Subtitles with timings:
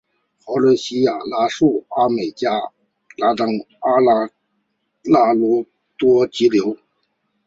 [0.43, 4.29] 华伦西亚拉素阿美利加科罗
[5.03, 5.35] 拉
[5.95, 6.75] 多急流